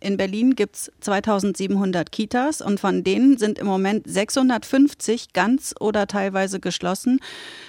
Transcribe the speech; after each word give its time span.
In 0.00 0.16
Berlin 0.16 0.56
gibt 0.56 0.76
es 0.76 0.92
2700 1.00 2.10
Kitas 2.10 2.62
und 2.62 2.80
von 2.80 3.04
denen 3.04 3.36
sind 3.36 3.58
im 3.58 3.66
Moment 3.66 4.08
650 4.08 5.34
ganz 5.34 5.74
oder 5.78 6.06
teilweise 6.06 6.58
geschlossen. 6.58 7.20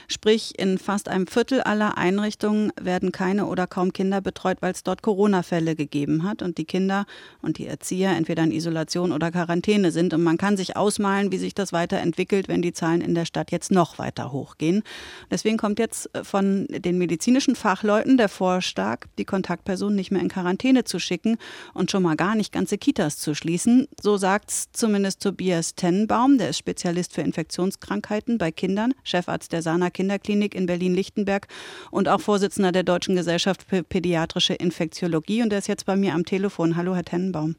Sprich, 0.07 0.57
in 0.57 0.77
fast 0.77 1.09
einem 1.09 1.27
Viertel 1.27 1.61
aller 1.61 1.97
Einrichtungen 1.97 2.71
werden 2.79 3.11
keine 3.11 3.47
oder 3.47 3.67
kaum 3.67 3.91
Kinder 3.91 4.21
betreut, 4.21 4.57
weil 4.61 4.71
es 4.71 4.83
dort 4.83 5.01
Corona-Fälle 5.01 5.75
gegeben 5.75 6.23
hat 6.23 6.41
und 6.41 6.57
die 6.57 6.63
Kinder 6.63 7.05
und 7.41 7.57
die 7.57 7.67
Erzieher 7.67 8.11
entweder 8.11 8.43
in 8.43 8.51
Isolation 8.51 9.11
oder 9.11 9.29
Quarantäne 9.29 9.91
sind. 9.91 10.13
Und 10.13 10.23
man 10.23 10.37
kann 10.37 10.55
sich 10.55 10.77
ausmalen, 10.77 11.33
wie 11.33 11.37
sich 11.37 11.53
das 11.53 11.73
weiterentwickelt, 11.73 12.47
wenn 12.47 12.61
die 12.61 12.73
Zahlen 12.73 13.01
in 13.01 13.13
der 13.13 13.25
Stadt 13.25 13.51
jetzt 13.51 13.71
noch 13.71 13.99
weiter 13.99 14.31
hochgehen. 14.31 14.83
Deswegen 15.29 15.57
kommt 15.57 15.79
jetzt 15.79 16.09
von 16.23 16.67
den 16.69 16.97
medizinischen 16.97 17.55
Fachleuten 17.55 18.15
der 18.15 18.29
Vorschlag, 18.29 19.05
die 19.17 19.25
Kontaktpersonen 19.25 19.95
nicht 19.95 20.11
mehr 20.11 20.21
in 20.21 20.29
Quarantäne 20.29 20.85
zu 20.85 20.97
schicken 20.97 21.37
und 21.73 21.91
schon 21.91 22.03
mal 22.03 22.15
gar 22.21 22.35
nicht 22.35 22.53
ganze 22.53 22.77
Kitas 22.77 23.17
zu 23.17 23.33
schließen. 23.33 23.87
So 23.99 24.15
sagt 24.15 24.51
es 24.51 24.71
zumindest 24.73 25.23
Tobias 25.23 25.73
Tennenbaum, 25.73 26.37
der 26.37 26.49
ist 26.49 26.59
Spezialist 26.59 27.15
für 27.15 27.21
Infektionskrankheiten 27.21 28.37
bei 28.37 28.51
Kindern, 28.51 28.93
Chefarzt 29.03 29.51
der 29.53 29.63
Sana 29.63 29.89
Kinderklinik 29.89 30.53
in 30.53 30.67
Berlin-Lichtenberg 30.67 31.47
und 31.89 32.07
auch 32.07 32.21
Vorsitzender 32.21 32.71
der 32.71 32.83
Deutschen 32.83 33.15
Gesellschaft 33.15 33.63
für 33.67 33.81
Pädiatrische 33.81 34.53
Infektiologie. 34.53 35.41
Und 35.41 35.49
der 35.49 35.57
ist 35.57 35.67
jetzt 35.67 35.87
bei 35.87 35.95
mir 35.95 36.13
am 36.13 36.23
Telefon. 36.23 36.75
Hallo, 36.75 36.93
Herr 36.93 37.05
Tennenbaum. 37.05 37.55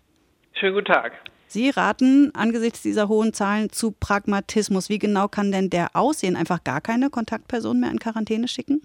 Schönen 0.52 0.74
guten 0.74 0.92
Tag. 0.92 1.12
Sie 1.48 1.68
raten 1.70 2.30
angesichts 2.32 2.82
dieser 2.82 3.08
hohen 3.08 3.32
Zahlen 3.32 3.68
zu 3.72 3.90
Pragmatismus. 3.90 4.88
Wie 4.88 5.00
genau 5.00 5.26
kann 5.26 5.50
denn 5.50 5.70
der 5.70 5.96
aussehen? 5.96 6.36
Einfach 6.36 6.62
gar 6.62 6.80
keine 6.80 7.10
Kontaktperson 7.10 7.80
mehr 7.80 7.90
in 7.90 7.98
Quarantäne 7.98 8.46
schicken? 8.46 8.81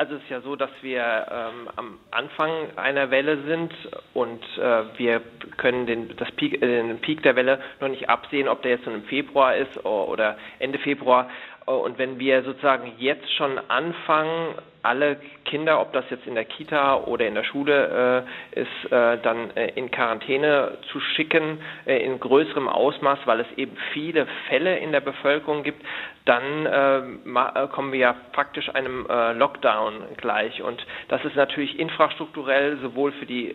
Also 0.00 0.14
es 0.14 0.22
ist 0.22 0.30
ja 0.30 0.40
so, 0.42 0.54
dass 0.54 0.70
wir 0.80 1.26
ähm, 1.28 1.68
am 1.74 1.98
Anfang 2.12 2.52
einer 2.76 3.10
Welle 3.10 3.42
sind 3.42 3.72
und 4.14 4.40
äh, 4.56 4.84
wir 4.96 5.20
können 5.56 5.86
den, 5.86 6.16
das 6.16 6.30
Peak, 6.36 6.62
äh, 6.62 6.66
den 6.86 7.00
Peak 7.00 7.24
der 7.24 7.34
Welle 7.34 7.60
noch 7.80 7.88
nicht 7.88 8.08
absehen, 8.08 8.46
ob 8.46 8.62
der 8.62 8.70
jetzt 8.70 8.86
nun 8.86 8.94
im 8.94 9.02
Februar 9.02 9.56
ist 9.56 9.84
oder 9.84 10.38
Ende 10.60 10.78
Februar. 10.78 11.28
Und 11.76 11.98
wenn 11.98 12.18
wir 12.18 12.42
sozusagen 12.42 12.92
jetzt 12.98 13.32
schon 13.34 13.58
anfangen, 13.68 14.54
alle 14.82 15.16
Kinder, 15.44 15.80
ob 15.80 15.92
das 15.92 16.04
jetzt 16.10 16.26
in 16.26 16.34
der 16.34 16.44
Kita 16.44 16.96
oder 16.96 17.26
in 17.26 17.34
der 17.34 17.44
Schule 17.44 18.24
äh, 18.54 18.60
ist, 18.60 18.92
äh, 18.92 19.18
dann 19.22 19.54
äh, 19.56 19.72
in 19.74 19.90
Quarantäne 19.90 20.78
zu 20.92 21.00
schicken, 21.00 21.58
äh, 21.86 22.04
in 22.04 22.20
größerem 22.20 22.68
Ausmaß, 22.68 23.20
weil 23.24 23.40
es 23.40 23.46
eben 23.56 23.76
viele 23.92 24.26
Fälle 24.48 24.78
in 24.78 24.92
der 24.92 25.00
Bevölkerung 25.00 25.62
gibt, 25.62 25.82
dann 26.24 26.66
äh, 26.66 26.98
äh, 26.98 27.68
kommen 27.68 27.92
wir 27.92 27.98
ja 27.98 28.16
faktisch 28.32 28.68
einem 28.74 29.06
Lockdown 29.08 30.16
gleich. 30.16 30.62
Und 30.62 30.84
das 31.08 31.24
ist 31.24 31.36
natürlich 31.36 31.78
infrastrukturell 31.78 32.78
sowohl 32.78 33.12
für 33.12 33.26
die 33.26 33.54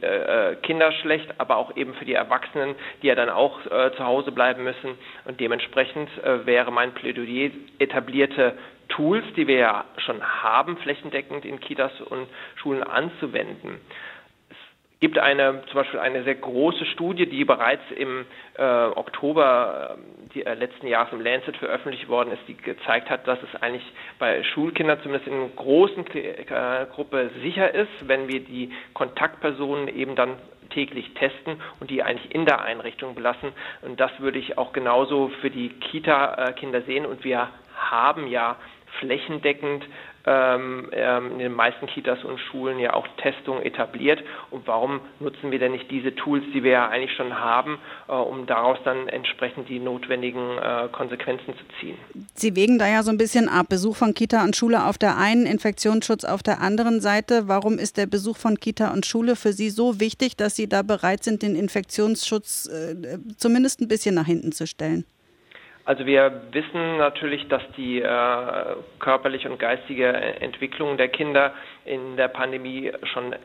Kinder 0.64 0.92
schlecht, 0.92 1.30
aber 1.38 1.58
auch 1.58 1.76
eben 1.78 1.94
für 1.94 2.06
die 2.06 2.14
Erwachsenen, 2.14 2.76
die 3.02 3.08
ja 3.08 3.16
dann 3.16 3.30
auch 3.30 3.62
zu 3.62 4.04
Hause 4.04 4.32
bleiben 4.32 4.64
müssen. 4.64 4.98
Und 5.26 5.40
dementsprechend 5.40 6.10
wäre 6.46 6.72
mein 6.72 6.94
Plädoyer 6.94 7.52
etablierte 8.04 8.58
Tools, 8.90 9.24
die 9.36 9.48
wir 9.48 9.58
ja 9.58 9.86
schon 9.98 10.22
haben, 10.22 10.78
flächendeckend 10.78 11.46
in 11.46 11.60
Kitas 11.60 11.92
und 12.02 12.28
Schulen 12.56 12.84
anzuwenden. 12.84 13.80
Es 14.50 15.00
gibt 15.00 15.18
eine, 15.18 15.64
zum 15.68 15.76
Beispiel 15.76 16.00
eine 16.00 16.24
sehr 16.24 16.36
große 16.36 16.86
Studie, 16.86 17.26
die 17.26 17.44
bereits 17.44 17.82
im 17.96 18.26
äh, 18.58 18.64
Oktober 18.64 19.98
äh, 19.98 20.34
die, 20.34 20.46
äh, 20.46 20.54
letzten 20.54 20.88
Jahres 20.88 21.12
im 21.12 21.22
Lancet 21.22 21.58
veröffentlicht 21.58 22.08
worden 22.08 22.32
ist, 22.32 22.42
die 22.48 22.56
gezeigt 22.56 23.10
hat, 23.10 23.28
dass 23.28 23.40
es 23.42 23.62
eigentlich 23.62 23.86
bei 24.20 24.44
Schulkindern 24.44 25.00
zumindest 25.02 25.28
in 25.28 25.34
einer 25.34 25.50
großen 25.50 26.06
äh, 26.16 26.86
Gruppe 26.94 27.32
sicher 27.42 27.74
ist, 27.74 28.08
wenn 28.08 28.28
wir 28.28 28.42
die 28.42 28.72
Kontaktpersonen 28.94 29.88
eben 29.88 30.16
dann 30.16 30.38
täglich 30.74 31.14
testen 31.14 31.62
und 31.80 31.90
die 31.90 32.04
eigentlich 32.04 32.34
in 32.34 32.46
der 32.46 32.62
Einrichtung 32.62 33.16
belassen. 33.16 33.54
Und 33.82 34.00
das 34.00 34.12
würde 34.20 34.40
ich 34.40 34.58
auch 34.58 34.74
genauso 34.74 35.30
für 35.42 35.50
die 35.50 35.70
Kita-Kinder 35.70 36.82
sehen. 36.84 37.06
Und 37.06 37.24
wir 37.24 37.50
haben 37.94 38.28
ja 38.28 38.58
flächendeckend 39.00 39.86
ähm, 40.26 40.90
ähm, 40.94 41.32
in 41.34 41.40
den 41.40 41.52
meisten 41.52 41.86
Kitas 41.88 42.24
und 42.24 42.40
Schulen 42.40 42.80
ja 42.80 42.94
auch 42.94 43.06
Testung 43.18 43.62
etabliert. 43.62 44.24
Und 44.52 44.66
warum 44.68 45.02
nutzen 45.20 45.52
wir 45.52 45.60
denn 45.60 45.74
nicht 45.74 45.92
diese 45.92 46.16
Tools, 46.16 46.44
die 46.54 46.64
wir 46.64 46.72
ja 46.72 46.88
eigentlich 46.88 47.14
schon 47.16 47.38
haben, 47.38 47.78
äh, 48.08 48.14
um 48.14 48.46
daraus 48.46 48.78
dann 48.86 49.10
entsprechend 49.10 49.68
die 49.68 49.80
notwendigen 49.80 50.58
äh, 50.58 50.88
Konsequenzen 50.92 51.54
zu 51.58 51.64
ziehen? 51.80 51.98
Sie 52.36 52.56
wägen 52.56 52.80
da 52.80 52.88
ja 52.88 53.04
so 53.04 53.12
ein 53.12 53.18
bisschen 53.18 53.50
ab. 53.50 53.68
Besuch 53.70 53.98
von 53.98 54.14
Kita 54.14 54.44
und 54.44 54.56
Schule 54.56 54.86
auf 54.86 54.98
der 54.98 55.18
einen, 55.18 55.46
Infektionsschutz 55.46 56.24
auf 56.24 56.44
der 56.44 56.62
anderen 56.62 57.02
Seite. 57.02 57.48
Warum 57.48 57.78
ist 57.78 57.98
der 57.98 58.06
Besuch 58.06 58.38
von 58.38 58.60
Kita 58.60 58.94
und 58.94 59.06
Schule 59.06 59.36
für 59.36 59.52
Sie 59.52 59.70
so 59.70 60.00
wichtig, 60.00 60.38
dass 60.38 60.56
Sie 60.56 60.70
da 60.70 60.84
bereit 60.84 61.24
sind, 61.24 61.42
den 61.42 61.56
Infektionsschutz 61.56 62.68
äh, 62.68 63.18
zumindest 63.36 63.82
ein 63.82 63.88
bisschen 63.90 64.16
nach 64.16 64.28
hinten 64.28 64.52
zu 64.52 64.68
stellen? 64.68 65.06
Also 65.86 66.06
wir 66.06 66.44
wissen 66.52 66.98
natürlich, 66.98 67.48
dass 67.50 67.62
die 67.76 68.02
äh, 68.02 68.76
körperliche 69.00 69.50
und 69.52 69.60
geistige 69.60 70.08
Entwicklung 70.08 70.96
der 70.96 71.10
Kinder 71.10 71.54
in 71.84 72.16
der 72.16 72.30
Pandemie 72.30 72.92
schon 73.12 73.36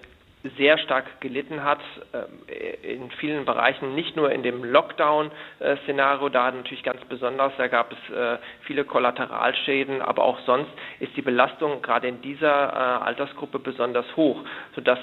sehr 0.56 0.78
stark 0.78 1.20
gelitten 1.20 1.64
hat, 1.64 1.80
äh, 2.12 2.94
in 2.94 3.10
vielen 3.12 3.44
Bereichen, 3.44 3.94
nicht 3.94 4.16
nur 4.16 4.30
in 4.30 4.42
dem 4.42 4.64
Lockdown-Szenario, 4.64 6.28
da 6.28 6.50
natürlich 6.50 6.82
ganz 6.84 7.04
besonders, 7.06 7.52
da 7.58 7.66
gab 7.66 7.92
es 7.92 8.14
äh, 8.14 8.38
viele 8.62 8.84
Kollateralschäden, 8.84 10.00
aber 10.00 10.22
auch 10.22 10.38
sonst 10.46 10.70
ist 11.00 11.16
die 11.16 11.22
Belastung 11.22 11.82
gerade 11.82 12.08
in 12.08 12.22
dieser 12.22 12.48
äh, 12.48 13.04
Altersgruppe 13.04 13.58
besonders 13.58 14.06
hoch, 14.16 14.42
sodass 14.74 14.98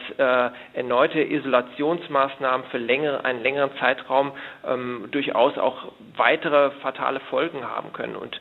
erneute 0.73 1.21
Isolationsmaßnahmen 1.21 2.67
für 2.67 2.77
einen 2.77 3.43
längeren 3.43 3.71
Zeitraum 3.79 4.31
ähm, 4.65 5.07
durchaus 5.11 5.57
auch 5.57 5.91
weitere 6.15 6.71
fatale 6.81 7.19
Folgen 7.19 7.63
haben 7.63 7.91
können. 7.93 8.15
Und 8.15 8.39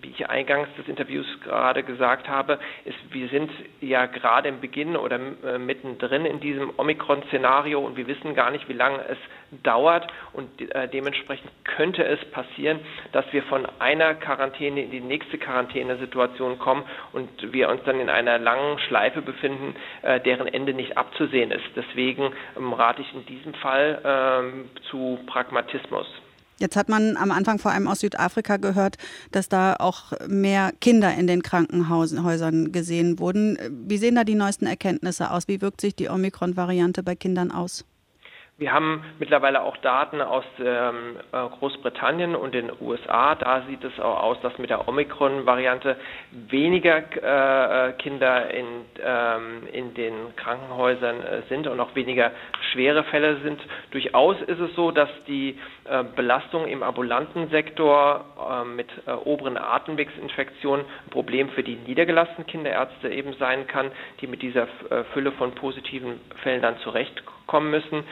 wie 0.00 0.10
ich 0.10 0.28
eingangs 0.28 0.68
des 0.76 0.88
Interviews 0.88 1.26
gerade 1.42 1.82
gesagt 1.82 2.28
habe, 2.28 2.58
ist, 2.84 2.96
wir 3.10 3.28
sind 3.28 3.50
ja 3.80 4.06
gerade 4.06 4.48
im 4.48 4.60
Beginn 4.60 4.96
oder 4.96 5.18
äh, 5.44 5.58
mittendrin 5.58 6.24
in 6.24 6.40
diesem 6.40 6.72
Omikron-Szenario 6.76 7.80
und 7.80 7.96
wir 7.96 8.06
wissen 8.06 8.34
gar 8.34 8.50
nicht, 8.50 8.68
wie 8.68 8.74
lange 8.74 9.04
es 9.08 9.18
dauert 9.62 10.10
und 10.32 10.48
äh, 10.74 10.88
dementsprechend 10.88 11.50
könnte 11.64 12.04
es 12.04 12.22
passieren, 12.30 12.80
dass 13.12 13.24
wir 13.32 13.42
von 13.44 13.66
einer 13.78 14.14
Quarantäne 14.14 14.82
in 14.82 14.90
die 14.90 15.00
nächste 15.00 15.38
Quarantänesituation 15.38 16.58
kommen 16.58 16.84
und 17.12 17.52
wir 17.52 17.68
uns 17.68 17.82
dann 17.84 18.00
in 18.00 18.08
einer 18.08 18.38
langen 18.38 18.78
Schleife 18.80 19.22
befinden, 19.22 19.76
äh, 20.02 20.20
deren 20.20 20.46
Ende 20.46 20.74
nicht 20.74 20.96
abzusehen 20.96 21.50
ist. 21.50 21.64
Deswegen 21.76 22.32
ähm, 22.56 22.72
rate 22.72 23.02
ich 23.02 23.14
in 23.14 23.26
diesem 23.26 23.54
Fall 23.54 24.00
ähm, 24.04 24.70
zu 24.90 25.20
Pragmatismus. 25.26 26.06
Jetzt 26.58 26.76
hat 26.76 26.88
man 26.88 27.16
am 27.16 27.30
Anfang 27.30 27.58
vor 27.58 27.72
allem 27.72 27.88
aus 27.88 28.00
Südafrika 28.00 28.58
gehört, 28.58 28.96
dass 29.32 29.48
da 29.48 29.74
auch 29.74 30.12
mehr 30.28 30.72
Kinder 30.80 31.12
in 31.14 31.26
den 31.26 31.42
Krankenhäusern 31.42 32.70
gesehen 32.70 33.18
wurden. 33.18 33.58
Wie 33.86 33.98
sehen 33.98 34.14
da 34.14 34.24
die 34.24 34.36
neuesten 34.36 34.66
Erkenntnisse 34.66 35.30
aus? 35.30 35.48
Wie 35.48 35.60
wirkt 35.60 35.80
sich 35.80 35.96
die 35.96 36.08
Omikron-Variante 36.08 37.02
bei 37.02 37.16
Kindern 37.16 37.50
aus? 37.50 37.84
Wir 38.56 38.72
haben 38.72 39.02
mittlerweile 39.18 39.62
auch 39.62 39.76
Daten 39.78 40.20
aus 40.20 40.44
ähm, 40.60 41.16
äh, 41.32 41.48
Großbritannien 41.58 42.36
und 42.36 42.54
den 42.54 42.70
USA. 42.80 43.34
Da 43.34 43.62
sieht 43.62 43.82
es 43.82 43.98
auch 43.98 44.22
aus, 44.22 44.40
dass 44.42 44.56
mit 44.58 44.70
der 44.70 44.86
Omikron-Variante 44.86 45.96
weniger 46.30 46.98
äh, 46.98 47.94
Kinder 47.94 48.48
in, 48.54 48.66
ähm, 49.04 49.66
in 49.72 49.94
den 49.94 50.36
Krankenhäusern 50.36 51.20
äh, 51.20 51.42
sind 51.48 51.66
und 51.66 51.80
auch 51.80 51.96
weniger 51.96 52.30
schwere 52.70 53.02
Fälle 53.02 53.40
sind. 53.40 53.60
Durchaus 53.90 54.40
ist 54.42 54.60
es 54.60 54.72
so, 54.76 54.92
dass 54.92 55.10
die 55.26 55.58
äh, 55.82 56.04
Belastung 56.14 56.68
im 56.68 56.84
ambulanten 56.84 57.50
Sektor 57.50 58.24
äh, 58.38 58.64
mit 58.64 58.88
äh, 59.06 59.10
oberen 59.14 59.58
Atemwegsinfektionen 59.58 60.86
ein 61.06 61.10
Problem 61.10 61.48
für 61.48 61.64
die 61.64 61.74
niedergelassenen 61.74 62.46
Kinderärzte 62.46 63.08
eben 63.08 63.34
sein 63.34 63.66
kann, 63.66 63.90
die 64.20 64.28
mit 64.28 64.42
dieser 64.42 64.68
Fülle 65.12 65.32
von 65.32 65.56
positiven 65.56 66.20
Fällen 66.44 66.62
dann 66.62 66.78
zurechtkommen 66.78 67.33
müssen. 67.70 68.04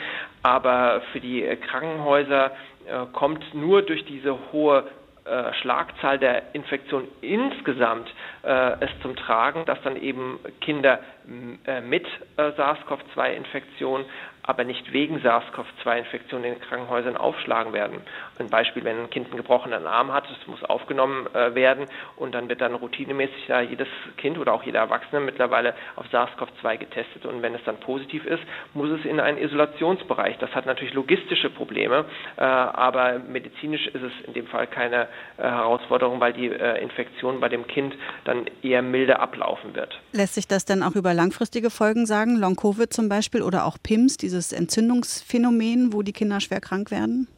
Aber 0.43 1.03
für 1.12 1.20
die 1.20 1.44
Krankenhäuser 1.69 2.52
äh, 2.87 3.06
kommt 3.12 3.55
nur 3.55 3.82
durch 3.82 4.05
diese 4.05 4.37
hohe 4.52 4.84
äh, 5.25 5.52
Schlagzahl 5.61 6.19
der 6.19 6.52
Infektionen 6.52 7.06
insgesamt 7.20 8.12
äh, 8.43 8.73
es 8.81 8.90
zum 9.02 9.14
Tragen, 9.14 9.64
dass 9.67 9.81
dann 9.82 9.94
eben 9.94 10.40
Kinder 10.61 10.99
äh, 10.99 11.21
mit 11.26 12.06
äh, 12.36 12.52
SARS-CoV-2-Infektion 12.52 14.04
aber 14.42 14.64
nicht 14.64 14.92
wegen 14.92 15.20
SARS-CoV-2-Infektion 15.20 16.44
in 16.44 16.54
den 16.54 16.60
Krankenhäusern 16.60 17.16
aufschlagen 17.16 17.72
werden. 17.72 18.00
Ein 18.38 18.48
Beispiel, 18.48 18.82
wenn 18.84 18.98
ein 18.98 19.10
Kind 19.10 19.28
einen 19.28 19.36
gebrochenen 19.36 19.86
Arm 19.86 20.12
hat, 20.12 20.24
das 20.24 20.46
muss 20.46 20.62
aufgenommen 20.64 21.28
äh, 21.32 21.54
werden 21.54 21.86
und 22.16 22.34
dann 22.34 22.48
wird 22.48 22.60
dann 22.60 22.74
routinemäßig 22.74 23.46
da 23.46 23.60
jedes 23.60 23.86
Kind 24.16 24.38
oder 24.38 24.52
auch 24.52 24.64
jeder 24.64 24.80
Erwachsene 24.80 25.20
mittlerweile 25.20 25.74
auf 25.96 26.06
SARS-CoV-2 26.10 26.76
getestet 26.78 27.24
und 27.24 27.42
wenn 27.42 27.54
es 27.54 27.62
dann 27.64 27.78
positiv 27.78 28.26
ist, 28.26 28.42
muss 28.74 28.90
es 28.90 29.04
in 29.04 29.20
einen 29.20 29.38
Isolationsbereich. 29.38 30.38
Das 30.38 30.50
hat 30.54 30.66
natürlich 30.66 30.94
logistische 30.94 31.50
Probleme, 31.50 32.04
äh, 32.36 32.42
aber 32.42 33.20
medizinisch 33.20 33.86
ist 33.86 34.02
es 34.02 34.12
in 34.26 34.32
dem 34.34 34.48
Fall 34.48 34.66
keine 34.66 35.08
äh, 35.38 35.42
Herausforderung, 35.42 36.20
weil 36.20 36.32
die 36.32 36.48
äh, 36.48 36.82
Infektion 36.82 37.38
bei 37.38 37.48
dem 37.48 37.66
Kind 37.69 37.94
dann 38.24 38.46
eher 38.62 38.82
milde 38.82 39.20
ablaufen 39.20 39.74
wird. 39.74 40.00
Lässt 40.12 40.34
sich 40.34 40.48
das 40.48 40.64
denn 40.64 40.82
auch 40.82 40.96
über 40.96 41.12
über 41.12 41.20
langfristige 41.20 41.69
Folgen 41.69 42.06
sagen? 42.06 42.37
Long-Covid 42.37 42.91
zum 42.91 43.11
Beispiel 43.11 43.43
oder 43.43 43.67
auch 43.67 43.76
PIMS, 43.82 44.17
dieses 44.17 44.50
Entzündungsphänomen, 44.50 45.93
wo 45.93 46.00
die 46.00 46.14
Kinder 46.14 46.41
schwer 46.41 46.61
krank 46.62 46.91
werden? 46.91 47.29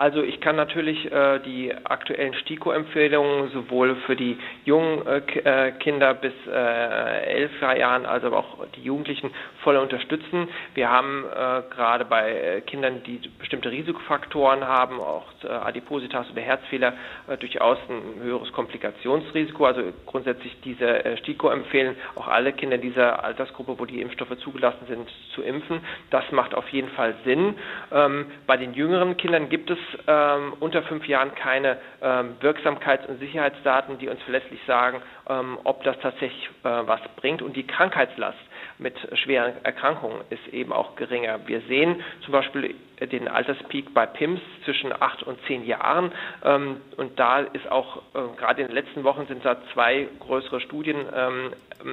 Also 0.00 0.22
ich 0.22 0.40
kann 0.40 0.54
natürlich 0.54 1.10
äh, 1.10 1.40
die 1.40 1.74
aktuellen 1.74 2.32
STIKO-Empfehlungen 2.32 3.50
sowohl 3.50 3.96
für 4.06 4.14
die 4.14 4.38
jungen 4.64 5.04
äh, 5.04 5.18
äh 5.18 5.72
Kinder 5.72 6.14
bis 6.14 6.32
äh, 6.46 7.24
elf 7.26 7.50
Jahren 7.60 8.06
als 8.06 8.22
auch 8.22 8.64
die 8.76 8.82
Jugendlichen 8.82 9.32
voll 9.64 9.76
unterstützen. 9.76 10.46
Wir 10.74 10.88
haben 10.88 11.24
äh, 11.24 11.62
gerade 11.74 12.04
bei 12.04 12.30
äh, 12.30 12.60
Kindern, 12.60 13.02
die 13.02 13.20
bestimmte 13.40 13.72
Risikofaktoren 13.72 14.68
haben, 14.68 15.00
auch 15.00 15.24
Adipositas 15.48 16.30
oder 16.30 16.42
Herzfehler, 16.42 16.94
durchaus 17.40 17.78
ein 17.88 18.22
höheres 18.22 18.52
Komplikationsrisiko. 18.52 19.66
Also 19.66 19.82
grundsätzlich 20.06 20.56
diese 20.62 21.16
STIKO 21.18 21.48
empfehlen 21.50 21.96
auch 22.14 22.28
alle 22.28 22.52
Kinder 22.52 22.78
dieser 22.78 23.24
Altersgruppe, 23.24 23.78
wo 23.78 23.84
die 23.84 24.00
Impfstoffe 24.00 24.36
zugelassen 24.38 24.86
sind, 24.88 25.08
zu 25.34 25.42
impfen. 25.42 25.80
Das 26.10 26.24
macht 26.32 26.54
auf 26.54 26.68
jeden 26.68 26.88
Fall 26.90 27.14
Sinn. 27.24 27.54
Ähm, 27.92 28.26
bei 28.46 28.56
den 28.56 28.74
jüngeren 28.74 29.16
Kindern 29.16 29.48
gibt 29.48 29.70
es 29.70 29.78
ähm, 30.06 30.54
unter 30.60 30.82
fünf 30.82 31.06
Jahren 31.06 31.34
keine 31.34 31.78
ähm, 32.02 32.36
Wirksamkeits- 32.40 33.06
und 33.06 33.18
Sicherheitsdaten, 33.18 33.98
die 33.98 34.08
uns 34.08 34.22
verlässlich 34.22 34.60
sagen, 34.66 35.02
ähm, 35.28 35.58
ob 35.64 35.82
das 35.84 35.98
tatsächlich 36.00 36.48
äh, 36.64 36.68
was 36.68 37.00
bringt. 37.16 37.42
Und 37.42 37.56
die 37.56 37.66
Krankheitslast 37.66 38.38
mit 38.78 38.96
schweren 39.18 39.52
Erkrankungen 39.64 40.20
ist 40.30 40.46
eben 40.48 40.72
auch 40.72 40.96
geringer. 40.96 41.40
Wir 41.46 41.60
sehen 41.62 42.02
zum 42.24 42.32
Beispiel 42.32 42.74
den 43.06 43.28
Alterspeak 43.28 43.94
bei 43.94 44.06
PIMS 44.06 44.40
zwischen 44.64 44.92
acht 44.92 45.22
und 45.22 45.38
zehn 45.46 45.64
Jahren. 45.64 46.12
Ähm, 46.44 46.80
und 46.96 47.18
da 47.18 47.40
ist 47.40 47.70
auch, 47.70 47.98
äh, 48.14 48.36
gerade 48.36 48.62
in 48.62 48.68
den 48.68 48.74
letzten 48.74 49.04
Wochen 49.04 49.26
sind 49.26 49.44
da 49.44 49.56
zwei 49.72 50.08
größere 50.20 50.60
Studien 50.60 50.96
ähm, 51.14 51.52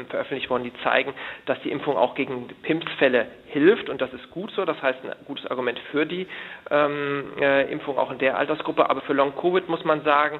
veröffentlicht 0.09 0.49
worden, 0.49 0.63
die 0.63 0.73
zeigen, 0.83 1.13
dass 1.45 1.61
die 1.61 1.71
Impfung 1.71 1.95
auch 1.95 2.15
gegen 2.15 2.47
PIMS-Fälle 2.63 3.27
hilft. 3.47 3.89
Und 3.89 4.01
das 4.01 4.11
ist 4.13 4.31
gut 4.31 4.51
so. 4.51 4.65
Das 4.65 4.81
heißt, 4.81 4.99
ein 5.03 5.13
gutes 5.25 5.45
Argument 5.47 5.79
für 5.91 6.05
die 6.05 6.27
ähm, 6.71 7.25
äh, 7.39 7.71
Impfung 7.71 7.97
auch 7.97 8.11
in 8.11 8.17
der 8.17 8.37
Altersgruppe. 8.37 8.89
Aber 8.89 9.01
für 9.01 9.13
Long-Covid 9.13 9.69
muss 9.69 9.83
man 9.85 10.03
sagen, 10.03 10.39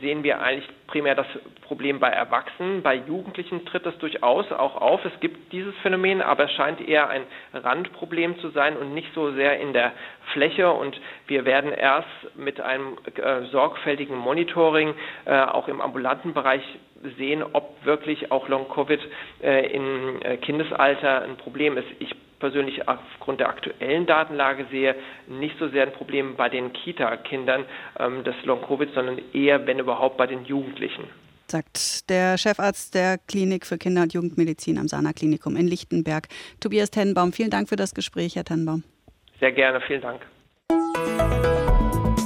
sehen 0.00 0.22
wir 0.22 0.40
eigentlich 0.40 0.68
primär 0.86 1.16
das 1.16 1.26
Problem 1.62 1.98
bei 1.98 2.08
Erwachsenen. 2.08 2.82
Bei 2.82 2.94
Jugendlichen 2.94 3.64
tritt 3.66 3.84
das 3.84 3.98
durchaus 3.98 4.52
auch 4.52 4.80
auf. 4.80 5.04
Es 5.04 5.18
gibt 5.20 5.52
dieses 5.52 5.74
Phänomen, 5.82 6.22
aber 6.22 6.44
es 6.44 6.52
scheint 6.52 6.80
eher 6.80 7.08
ein 7.08 7.22
Randproblem 7.52 8.38
zu 8.38 8.50
sein 8.50 8.76
und 8.76 8.94
nicht 8.94 9.12
so 9.14 9.32
sehr 9.32 9.58
in 9.58 9.72
der 9.72 9.85
der 9.86 9.92
Fläche 10.32 10.70
und 10.70 11.00
wir 11.26 11.44
werden 11.44 11.72
erst 11.72 12.08
mit 12.34 12.60
einem 12.60 12.98
äh, 13.14 13.42
sorgfältigen 13.50 14.16
Monitoring 14.16 14.94
äh, 15.24 15.40
auch 15.40 15.68
im 15.68 15.80
ambulanten 15.80 16.34
Bereich 16.34 16.62
sehen, 17.16 17.42
ob 17.52 17.84
wirklich 17.84 18.32
auch 18.32 18.48
Long-Covid 18.48 19.00
äh, 19.42 19.72
im 19.72 20.20
äh, 20.22 20.36
Kindesalter 20.38 21.22
ein 21.22 21.36
Problem 21.36 21.76
ist. 21.76 21.86
Ich 22.00 22.14
persönlich 22.38 22.86
aufgrund 22.86 23.40
der 23.40 23.48
aktuellen 23.48 24.06
Datenlage 24.06 24.66
sehe 24.70 24.94
nicht 25.26 25.58
so 25.58 25.68
sehr 25.68 25.84
ein 25.84 25.92
Problem 25.92 26.36
bei 26.36 26.48
den 26.48 26.72
Kita-Kindern 26.72 27.64
ähm, 27.98 28.24
des 28.24 28.34
Long-Covid, 28.44 28.92
sondern 28.94 29.20
eher, 29.32 29.66
wenn 29.66 29.78
überhaupt, 29.78 30.16
bei 30.16 30.26
den 30.26 30.44
Jugendlichen 30.44 31.04
sagt 31.48 32.10
der 32.10 32.38
Chefarzt 32.38 32.96
der 32.96 33.18
Klinik 33.18 33.66
für 33.66 33.78
Kinder- 33.78 34.02
und 34.02 34.12
Jugendmedizin 34.12 34.78
am 34.78 34.88
Sana 34.88 35.12
Klinikum 35.12 35.54
in 35.54 35.68
Lichtenberg, 35.68 36.26
Tobias 36.58 36.90
Tennenbaum. 36.90 37.32
Vielen 37.32 37.50
Dank 37.50 37.68
für 37.68 37.76
das 37.76 37.94
Gespräch, 37.94 38.34
Herr 38.34 38.42
Tennenbaum. 38.42 38.82
Sehr 39.40 39.52
gerne, 39.52 39.80
vielen 39.80 40.02
Dank. 40.02 40.20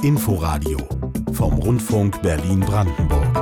Inforadio 0.03 0.79
vom 1.33 1.53
Rundfunk 1.59 2.21
Berlin-Brandenburg. 2.21 3.40